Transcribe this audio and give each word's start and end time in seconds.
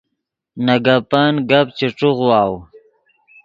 نے 0.65 0.75
گپن، 0.85 1.33
گپ 1.49 1.67
چے 1.77 1.87
ݯیغواؤ 1.97 2.53